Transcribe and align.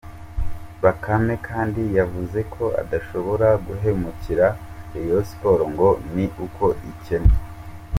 Bakame 0.83 1.33
kandi 1.47 1.81
yavuze 1.97 2.39
ko 2.53 2.63
adashobora 2.81 3.47
guhemukira 3.65 4.45
Rayon 4.91 5.23
Sports 5.29 5.65
ngo 5.73 5.89
ni 6.13 6.25
uko 6.45 6.65
ikennye. 6.91 7.37